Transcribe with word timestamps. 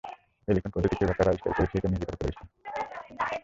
এই 0.47 0.53
লিখন 0.55 0.71
পদ্ধতি 0.73 0.95
কে 0.99 1.03
বা 1.09 1.15
কারা 1.17 1.29
আবিষ্কার 1.31 1.51
করেছে 1.57 1.75
এটা 1.77 1.87
নিয়ে 1.89 2.01
বিতর্ক 2.01 2.21
রয়েছে। 2.23 2.43